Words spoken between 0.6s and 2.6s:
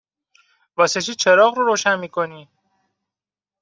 واسه چی چراغ رو روشن می کنی؟